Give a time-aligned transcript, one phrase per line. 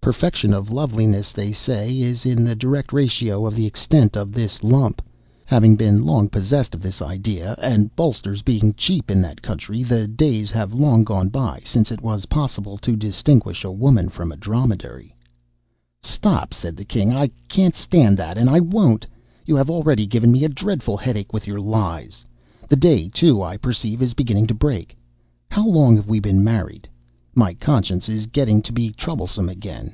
[0.00, 4.62] Perfection of loveliness, they say, is in the direct ratio of the extent of this
[4.62, 5.00] lump.
[5.46, 10.06] Having been long possessed of this idea, and bolsters being cheap in that country, the
[10.06, 14.36] days have long gone by since it was possible to distinguish a woman from a
[14.36, 15.16] dromedary—'"
[16.02, 19.06] "Stop!" said the king—"I can't stand that, and I won't.
[19.46, 22.26] You have already given me a dreadful headache with your lies.
[22.68, 24.98] The day, too, I perceive, is beginning to break.
[25.50, 29.92] How long have we been married?—my conscience is getting to be troublesome again.